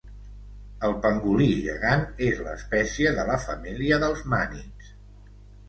[0.87, 4.93] El pangolí gegant és l'espècie de la família dels mànids.